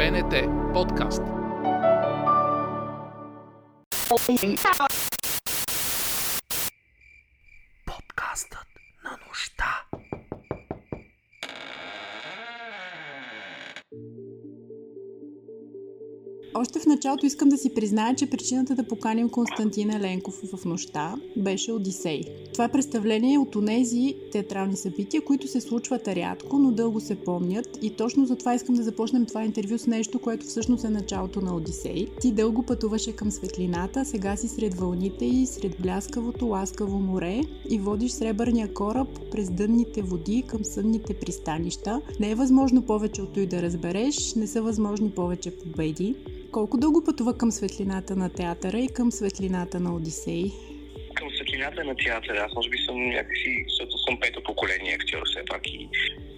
[0.00, 1.20] БНТ подкаст.
[17.00, 22.22] Началото искам да си призная, че причината да поканим Константин Еленков в нощта беше Одисей.
[22.52, 27.78] Това е представление от онези театрални събития, които се случват рядко, но дълго се помнят
[27.82, 31.56] и точно затова искам да започнем това интервю с нещо, което всъщност е началото на
[31.56, 32.06] Одисей.
[32.20, 37.78] Ти дълго пътуваше към светлината, сега си сред вълните и сред бляскавото ласкаво море и
[37.78, 42.00] водиш сребърния кораб през дънните води към съдните пристанища.
[42.20, 46.14] Не е възможно повече от той да разбереш, не са възможни повече победи.
[46.52, 50.44] Колко дълго пътува към светлината на театъра и към светлината на Одисей?
[51.14, 52.38] Към светлината на театъра.
[52.46, 55.88] Аз може би съм някакси, защото съм пето поколение актьор все пак и,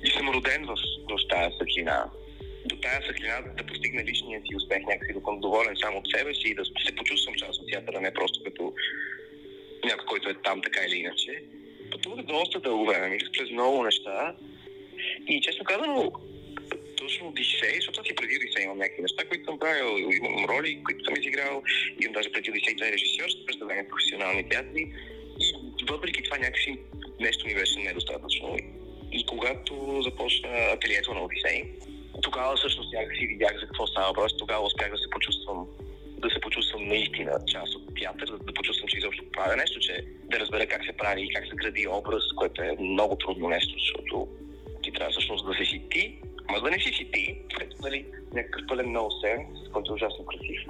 [0.04, 0.74] и съм роден в,
[1.10, 2.10] в тази светлина.
[2.66, 6.34] До тази светлина да постигна личния си успех, някакси да съм доволен само от себе
[6.34, 8.74] си и да се почувствам част от театъра, не просто като
[9.84, 11.44] някой, който е там така или иначе.
[11.90, 14.36] Пътувах доста дълго време, мисля през много неща.
[15.28, 16.12] И честно казано,
[17.02, 20.82] точно Одисей, защото аз и преди Одисей имам някакви неща, които съм правил, имам роли,
[20.84, 21.62] които съм изиграл,
[22.00, 24.84] имам даже преди Одисей две режисьорски представления в професионални театри
[25.80, 26.78] и въпреки това някакси
[27.20, 28.56] нещо ми беше недостатъчно.
[29.12, 31.64] И когато започна ателието на Одисей,
[32.22, 35.66] тогава всъщност някакси видях за какво става въпрос, тогава успях да се почувствам
[36.22, 40.04] да се почувствам наистина част от театър, да, да почувствам, че изобщо правя нещо, че
[40.30, 43.74] да разбера как се прави и как се гради образ, което е много трудно нещо,
[43.78, 44.28] защото
[44.82, 46.18] ти трябва всъщност да си си ти,
[46.52, 47.36] Ма да не си си ти,
[47.82, 50.60] нали, някакъв пълен ноусен, който е ужасно красив.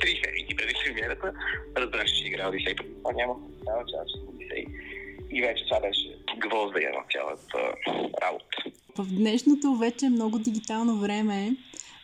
[0.00, 1.32] Три седмици преди премиерата
[1.76, 2.74] разбрах, че ще играя Одисей.
[2.74, 3.34] Това няма
[3.66, 4.66] няма част от Одисей.
[5.30, 7.58] И вече това беше гвоздая на цялата
[8.22, 8.56] работа.
[8.98, 11.56] В днешното вече много дигитално време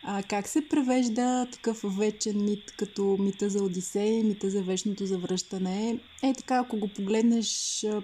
[0.03, 5.99] а, как се превежда такъв вечен мит, като мита за Одисей, мита за вечното завръщане?
[6.23, 7.47] Е така, ако го погледнеш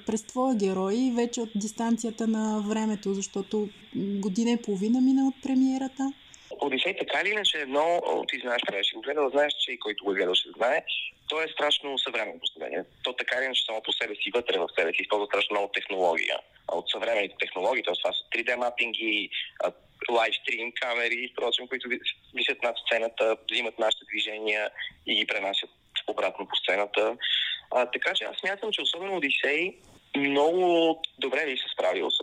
[0.06, 6.14] през твоя герой, вече от дистанцията на времето, защото година и половина мина от премиерата.
[6.62, 10.12] Одисей така или иначе едно, ти знаеш, ще го гледал, знаеш, че и който го
[10.12, 10.84] е гледал ще знае,
[11.30, 12.84] то е страшно съвременно поставление.
[13.04, 15.72] То така или иначе само по себе си, вътре в себе си, използва страшно много
[15.74, 16.38] технология.
[16.72, 17.94] От съвременните технологии, т.е.
[17.94, 19.30] това са 3D мапинги,
[20.12, 21.90] лайвстрим камери, впрочем, които
[22.36, 24.70] висят над сцената, взимат нашите движения
[25.08, 25.70] и ги пренасят
[26.08, 27.18] обратно по сцената.
[27.72, 29.78] А, така че аз смятам, че особено Одисей
[30.18, 32.20] много добре би се справил с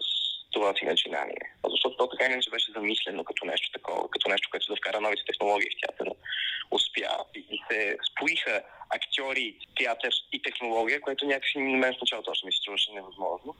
[0.52, 1.44] това си начинание.
[1.70, 5.22] Защото то така иначе беше замислено като нещо такова, като нещо, което да вкара новите
[5.26, 6.10] технологии в театъра.
[6.70, 12.46] Успя и се споиха актьори, театър и технология, което някакси на мен в началото още
[12.46, 13.54] ми се струваше невъзможно.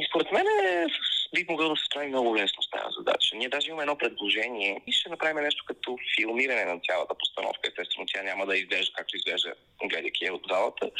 [0.00, 0.86] И според мен е,
[1.34, 3.36] би могъл да се справи много лесно с тази задача.
[3.36, 7.68] Ние даже имаме едно предложение и ще направим нещо като филмиране на цялата постановка.
[7.68, 9.54] Естествено, тя няма да изглежда както изглежда,
[9.84, 10.90] гледайки я от залата.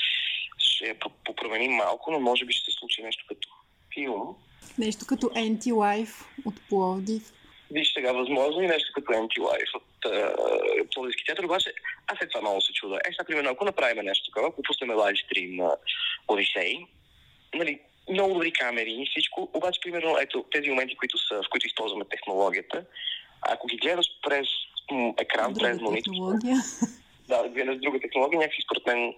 [0.59, 0.97] Ще
[1.37, 3.49] променим малко, но може би ще се случи нещо като
[3.95, 4.37] филм,
[4.79, 7.33] Нещо като Anti-Life от Пловдив.
[7.71, 11.73] Виж сега, възможно и нещо като Anti-Life от uh, Пловдивски театър, обаче
[12.07, 12.97] аз след това много се чуда.
[12.97, 15.77] Е, например, ако направим нещо такова, ако пуснем лайв стрим на
[16.29, 16.79] Одисей,
[17.55, 17.81] нали,
[18.11, 22.05] много добри камери и всичко, обаче, примерно, ето, тези моменти, които са, в които използваме
[22.05, 22.85] технологията,
[23.43, 24.49] ако ги гледаш през
[25.19, 26.13] екран, друга през монитор,
[27.29, 29.15] да, гледаш друга технология, някакси според мен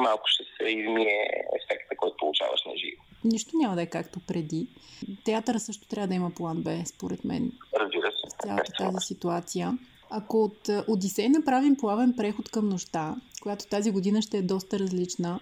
[0.00, 1.30] малко ще се измие
[1.62, 3.02] ефекта, който получаваш на живо.
[3.24, 4.66] Нищо няма да е както преди.
[5.24, 8.26] Театъра също трябва да има план Б, според мен, Разбира се.
[8.28, 9.78] в цялата тази ситуация.
[10.10, 14.78] Ако от е, Одисей направим плавен преход към нощта, която тази година ще е доста
[14.78, 15.40] различна,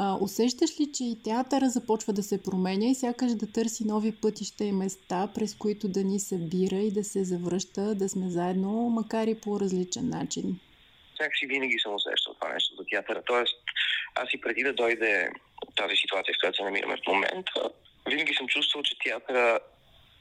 [0.00, 4.12] а, усещаш ли, че и театъра започва да се променя и сякаш да търси нови
[4.22, 8.70] пътища и места, през които да ни събира и да се завръща, да сме заедно,
[8.70, 10.60] макар и по различен начин?
[11.20, 13.22] Някакси винаги съм усещал това нещо за театъра.
[13.26, 13.54] Тоест,
[14.14, 15.30] аз и преди да дойде
[15.76, 17.70] тази ситуация, в която се намираме в момента,
[18.08, 19.58] винаги съм чувствал, че театъра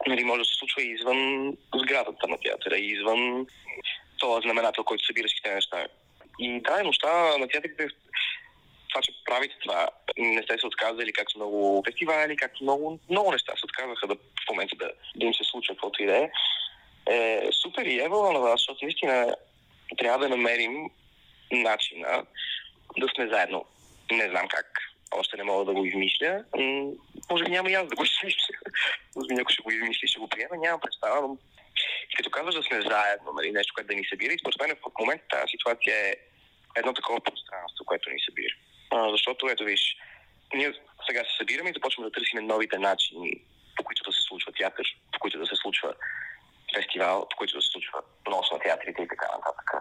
[0.08, 3.48] нали, може да се случва извън сградата на театъра, и извън
[4.20, 5.88] този знаменател, който събира всичките неща.
[6.40, 7.88] И да, нощта на театрите
[8.90, 9.88] това, че правите това,
[10.18, 14.50] не сте се отказали както много фестивали, както много, много неща се отказаха да, в
[14.50, 16.30] момента да, да им се случва каквото и да е.
[17.10, 19.36] е супер и ево на вас, защото наистина
[19.98, 20.90] трябва да намерим
[21.52, 22.24] начина
[22.98, 23.66] да сме заедно.
[24.12, 24.66] Не знам как.
[25.12, 26.44] Още не мога да го измисля.
[26.58, 26.92] М,
[27.32, 28.56] Може би няма и аз да го измисля.
[29.16, 30.58] Може би някой ще го измисли, ще го приеме.
[30.58, 31.38] Нямам представа, но
[32.18, 35.00] като казваш да сме заедно, нали, нещо, което да ни събира, и според мен в
[35.00, 36.16] момента тази ситуация е
[36.76, 38.54] едно такова пространство, което ни събира.
[38.98, 39.98] А, защото, ето виж,
[40.54, 40.74] ние
[41.08, 43.32] сега се събираме и започваме да търсим новите начини,
[43.78, 45.94] по които да се случва театър, по които да се случва
[46.76, 48.00] фестивал, по който се случва
[48.30, 49.72] нос на театрите и така нататък.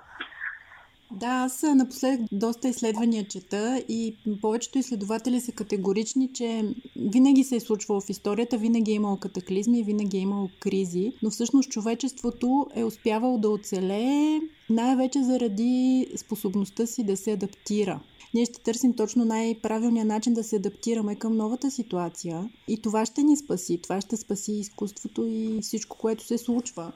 [1.11, 6.63] Да, аз напоследък доста изследвания чета и повечето изследователи са категорични, че
[6.97, 11.31] винаги се е случвало в историята, винаги е имало катаклизми, винаги е имало кризи, но
[11.31, 14.41] всъщност човечеството е успявало да оцелее
[14.71, 18.01] най-вече заради способността си да се адаптира.
[18.37, 23.23] Ние ще търсим точно най-правилния начин да се адаптираме към новата ситуация и това ще
[23.23, 23.83] ни спаси.
[23.83, 26.93] Това ще спаси изкуството и всичко, което се случва.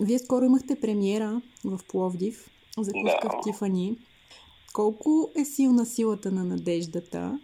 [0.00, 3.96] Вие скоро имахте премиера в Пловдив за Куска в Тифани.
[4.72, 7.40] Колко е силна силата на надеждата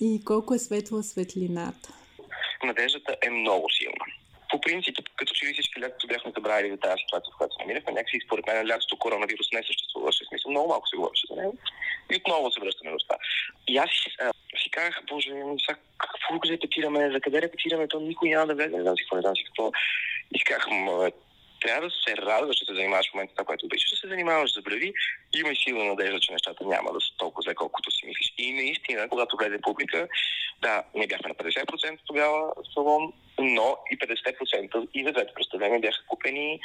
[0.00, 1.94] и колко е светла светлината?
[2.64, 4.04] Надеждата е много силна.
[4.50, 7.62] По принцип, като че ли всички лятото бяхме забравили за тази ситуация, в която се
[7.62, 10.24] намирахме, някакси според мен лятото коронавирус не съществуваше.
[10.28, 11.54] Смисъл, много малко се говореше за него.
[12.12, 13.16] И отново се връщаме в това.
[13.68, 13.90] И аз
[14.20, 15.30] а, си казах, боже,
[15.66, 19.16] сега какво репетираме, за къде репетираме, то никой няма да влезе, не знам си какво,
[19.16, 19.72] не знам си какво.
[20.34, 20.66] И си казах,
[21.64, 24.54] трябва да се радваш, че се занимаваш в момента това, което обичаш да се занимаваш,
[24.54, 24.92] забрави,
[25.34, 28.34] имай силна надежда, че нещата няма да са толкова зле, колкото си мислиш.
[28.38, 30.08] И наистина, когато влезе публика,
[30.62, 36.06] да, ние бяхме на 50% тогава салон, но и 50% и за двете представления бяха
[36.06, 36.60] купени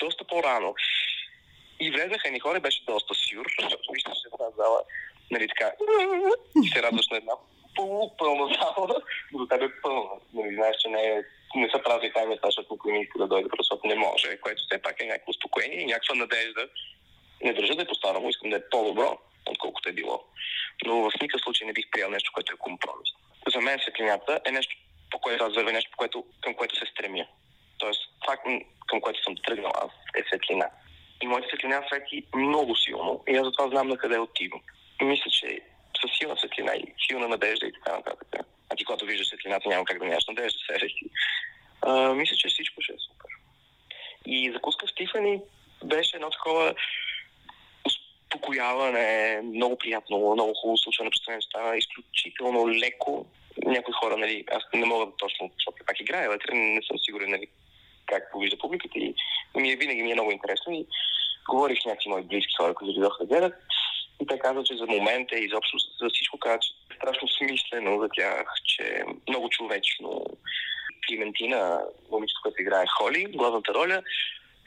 [0.00, 0.74] доста по-рано.
[1.80, 4.82] И влезнаха ни хора, беше доста сюр, защото виждаш една зала,
[5.30, 5.72] нали така,
[6.64, 7.32] и се радваш на една
[7.74, 9.00] полупълна зала,
[9.32, 10.10] до тебе е пълна.
[10.34, 11.22] Нали, знаеш, че не е
[11.54, 14.62] не са празни тази места, защото никой не иска да дойде, защото не може, което
[14.62, 16.68] все пак е някакво успокоение и някаква надежда.
[17.42, 20.24] Не държа да е по-старому, искам да е по-добро, отколкото е било.
[20.86, 23.08] Но в никакъв случай не бих приел нещо, което е компромис.
[23.54, 24.76] За мен светлината е нещо,
[25.10, 27.26] по което аз вървя, нещо, по което, към което се стремя.
[27.78, 28.36] Тоест, това,
[28.86, 30.70] към което съм тръгнал аз, е светлина.
[31.22, 34.60] И моята светлина свети много силно и аз затова знам на къде отивам.
[35.02, 35.60] Мисля, че
[36.00, 39.84] със силна светлина и силна надежда и така нататък а ти когато виждаш светлината, няма
[39.84, 40.88] как да нямаш надежда се.
[41.82, 43.30] А, мисля, че всичко ще е супер.
[44.26, 45.40] И закуска в Тифани
[45.84, 46.74] беше едно такова
[47.86, 53.26] успокояване, много приятно, много хубаво случване на стана изключително леко.
[53.64, 57.46] Някои хора, нали, аз не мога точно, защото пак играя вътре, не съм сигурен, нали,
[58.06, 59.14] как повижда публиката и
[59.60, 60.86] ми е, винаги ми е много интересно и
[61.50, 63.54] говорих с някакви мои близки хора, които дойдоха да гледат
[64.20, 68.08] и те казват, че за момента и изобщо за всичко казват, че страшно смислено за
[68.08, 70.24] тях, че е много човечно.
[71.08, 71.80] Климентина,
[72.10, 74.02] момичето, което играе Холи, главната роля,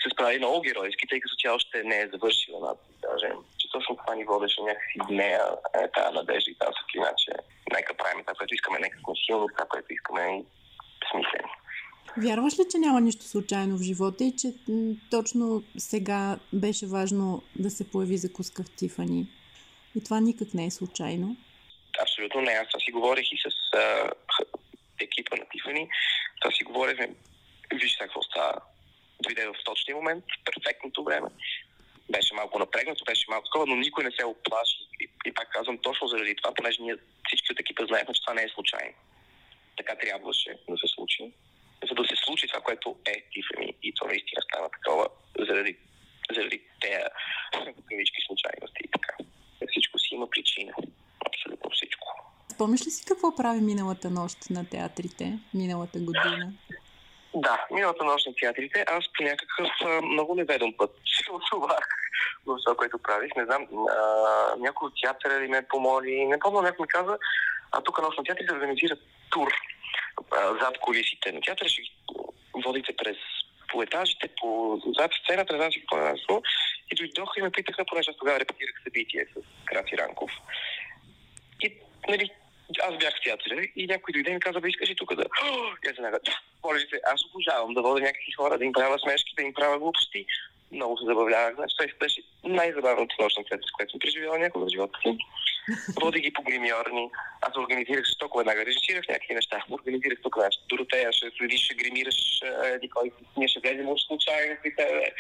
[0.04, 3.96] се справи много геройски, тъй като тя още не е завършила над, даже, че точно
[3.96, 5.44] това ни водеше някакси нея,
[5.84, 7.32] е тази надежда и тази светлина, че
[7.74, 10.46] нека правим това, което искаме, нека сме силни, това, което искаме и
[11.12, 11.47] смислени.
[12.18, 14.54] Вярваш ли, че няма нищо случайно в живота и че
[15.12, 19.28] точно сега беше важно да се появи закуска в Тифани?
[19.96, 21.36] И това никак не е случайно
[22.02, 22.52] абсолютно не.
[22.52, 24.12] Аз си говорих и с а,
[25.02, 25.90] екипа на Тифани.
[26.42, 27.10] Това си говорихме.
[27.74, 28.62] Виж какво става.
[29.24, 31.30] Дойде в точния момент, перфектното време.
[32.10, 34.78] Беше малко напрегнато, беше малко такова, но никой не се оплаши.
[35.02, 36.96] И, и пак казвам, точно заради това, понеже ние
[37.28, 38.94] всички от екипа знаехме, че това не е случайно.
[39.78, 41.34] Така трябваше да се случи.
[41.90, 43.74] За да се случи това, което е Тифани.
[43.84, 45.08] И то наистина стана такова
[45.40, 45.78] заради,
[46.36, 49.14] заради тези случайности и така.
[49.72, 50.74] Всичко си има причина
[51.26, 52.08] абсолютно всичко.
[52.54, 56.54] Спомниш ли си какво прави миналата нощ на театрите, миналата година?
[57.36, 60.92] Да, миналата нощ на театрите аз по някакъв а, много неведом път
[61.26, 61.88] се отсувах
[62.46, 63.36] в това, което правих.
[63.36, 67.18] Не знам, а, някой от театъра ли ме помоли, не помня, някой ми каза,
[67.72, 68.96] а тук нощ на театрите организира
[69.30, 69.54] тур
[70.62, 71.92] зад колисите на театъра, ще ги
[72.66, 73.18] водите през
[73.72, 76.42] по етажите, по зад сцената, не знам си какво е
[76.92, 80.32] И дойдоха и ме питаха, понеже тогава репетирах събитие с Краси Ранков.
[81.62, 81.74] И,
[82.10, 82.30] нали,
[82.82, 85.24] аз бях в театъра и някой дойде и ми каза, бе, искаш ли тук да...
[85.90, 89.36] Аз веднага, да, моля се, аз обожавам да водя някакви хора, да им правя смешки,
[89.36, 90.26] да им правя глупости.
[90.72, 91.56] Много се забавлявах.
[91.56, 95.18] Значи, това беше най-забавната нощ на театър, с която съм преживяла някога в живота си.
[96.02, 97.10] Води ги по гримьорни.
[97.42, 99.64] Аз организирах толкова веднага, режисирах някакви неща.
[99.72, 102.16] Организирах тук, значи, Доротея ще следиш, ще гримираш,
[102.64, 105.12] еди кой, ние ще влезем от случайно при тебе.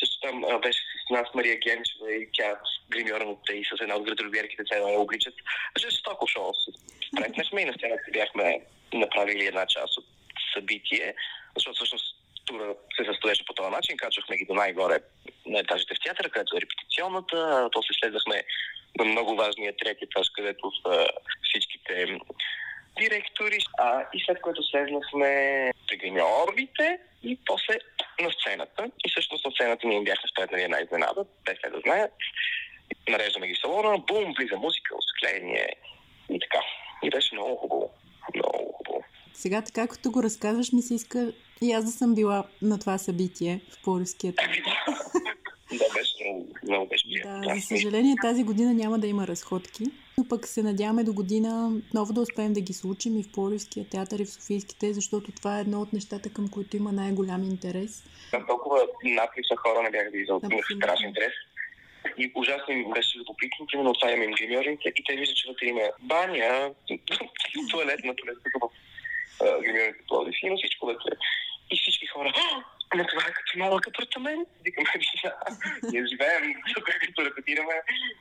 [0.00, 4.62] Също там беше с нас Мария Генчева и тя гримьорната и с една от градоробиерките
[4.72, 5.34] се я обличат.
[5.78, 6.70] Жестоко шоу се
[7.08, 8.60] спретнахме и на сцената бяхме
[8.92, 10.04] направили една част от
[10.54, 11.14] събитие,
[11.54, 13.96] защото всъщност тура се състоеше по този начин.
[13.96, 14.98] Качвахме ги до най-горе
[15.46, 17.68] на етажите в театъра, където е репетиционната.
[17.72, 18.44] То се следвахме
[18.98, 21.08] на много важния трети етаж, където са
[21.42, 22.06] всичките
[23.00, 23.58] директори.
[23.78, 25.30] А, и след което слезнахме
[25.88, 27.78] при гримьорите и после
[28.20, 28.90] на сцената.
[29.04, 32.12] И всъщност на сцената ние бяхме спретнали една изненада, те да знаят.
[33.08, 35.68] Нареждаме ги в салона, бум, влиза музика, осветление
[36.30, 36.64] и така.
[37.02, 37.90] И беше много хубаво.
[38.34, 39.04] Много хубаво.
[39.32, 42.98] Сега така, като го разказваш, ми се иска и аз да съм била на това
[42.98, 44.62] събитие в Пловдивския театър.
[44.64, 45.35] да,
[45.94, 49.84] беше много, много беше Да, за съжаление тази година няма да има разходки,
[50.18, 53.88] но пък се надяваме до година отново да успеем да ги случим и в Пловдивския
[53.88, 58.04] театър и в Софийските, защото това е едно от нещата, към които има най-голям интерес.
[58.30, 61.32] Там толкова наплив на хора не бях да изълтим в страшен интерес.
[62.18, 65.82] И ужасно им беше любопитно, примерно отваряме им гримьорите и те виждат, че вътре има
[66.00, 66.70] баня,
[67.70, 68.38] туалет на туалет,
[69.62, 71.10] гримьорите Пловдив, има всичко вътре.
[71.70, 72.32] И всички хора,
[72.90, 74.48] ама това е като малък апартамент.
[74.64, 74.88] Викаме,
[75.24, 75.34] да,
[75.92, 77.74] ние живеем тук, като репетираме,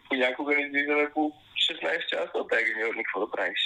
[0.09, 1.31] понякога не излизаме по
[1.71, 3.59] 16 часа от тази гримьорни, какво да правиш?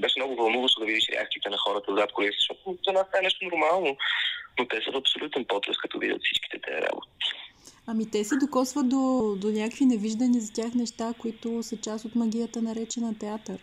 [0.00, 3.22] Беше много вълнуващо да видиш реакциите на хората зад колеса, защото за нас това е
[3.22, 3.96] нещо нормално,
[4.58, 7.08] но те са в абсолютен потрес, като видят всичките тези работи.
[7.86, 12.14] Ами те се докосват до, до някакви невиждани за тях неща, които са част от
[12.14, 13.58] магията наречена театър.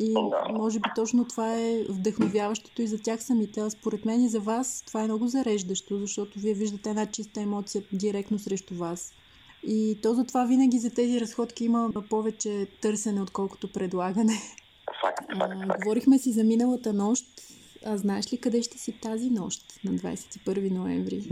[0.00, 0.14] И
[0.50, 3.60] може би точно това е вдъхновяващото и за тях самите.
[3.60, 7.40] А според мен и за вас това е много зареждащо, защото вие виждате една чиста
[7.40, 9.12] емоция директно срещу вас.
[9.66, 14.32] И то затова винаги за тези разходки има повече търсене, отколкото предлагане.
[15.00, 15.80] Факт, факт, факт.
[15.82, 17.24] Говорихме си за миналата нощ.
[17.86, 21.22] А знаеш ли къде ще си тази нощ на 21 ноември?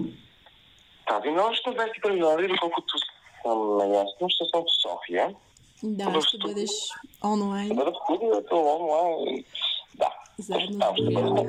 [1.08, 2.94] Тази нощ на 21 ноември, доколкото
[3.42, 5.34] съм наясно, ще съм в София.
[5.82, 6.70] Да, ще бъдеш
[7.24, 7.66] онлайн.
[7.66, 9.44] Ще бъда в студиото онлайн.
[9.98, 10.08] Да.
[10.38, 11.44] Заедно с Боряна.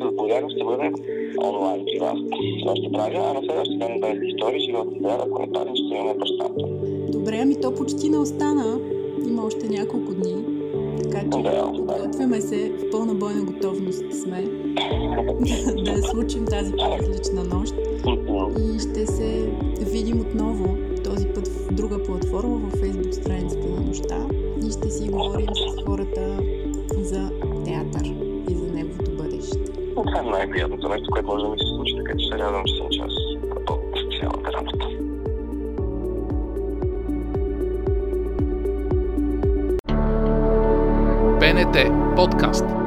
[0.00, 0.92] С Боряна ще бъде
[1.44, 2.18] онлайн при вас.
[2.60, 5.72] Това ще правя, а на следващия ден без истории ще бъдат сега, ако не падне,
[5.76, 6.62] ще имаме бащата.
[7.08, 8.80] Добре, ами то почти не остана.
[9.28, 10.44] Има още няколко дни.
[11.02, 14.42] Така че Да, подготвяме се, в пълна бойна готовност сме
[15.84, 17.74] да случим тази по-различна нощ
[18.58, 24.26] и ще се видим отново този път в друга платформа, във Facebook страницата на нощта
[24.66, 26.38] и ще си говорим с хората
[26.98, 27.30] за
[27.64, 28.04] театър
[28.50, 29.58] и за неговото бъдеще.
[29.96, 32.76] Това е най-приятното нещо, което може да ми се случи, така че се радвам, че
[32.76, 33.16] съм част
[33.70, 33.80] от
[34.20, 34.86] цялата работа.
[41.40, 42.79] БНТ подкаст.